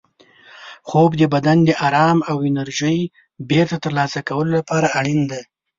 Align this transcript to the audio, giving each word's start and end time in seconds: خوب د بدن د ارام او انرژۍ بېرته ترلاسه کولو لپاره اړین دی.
خوب 0.87 1.09
د 1.19 1.23
بدن 1.33 1.57
د 1.65 1.69
ارام 1.87 2.17
او 2.29 2.37
انرژۍ 2.49 2.99
بېرته 3.49 3.75
ترلاسه 3.83 4.19
کولو 4.29 4.51
لپاره 4.59 4.87
اړین 4.99 5.21
دی. 5.31 5.41